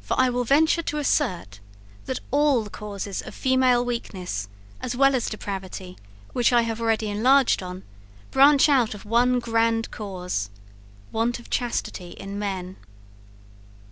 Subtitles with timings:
[0.00, 1.60] For I will venture to assert,
[2.06, 4.48] that all the causes of female weakness,
[4.80, 5.96] as well as depravity,
[6.32, 7.84] which I have already enlarged on,
[8.32, 10.50] branch out of one grand cause
[11.12, 12.76] want of chastity in men.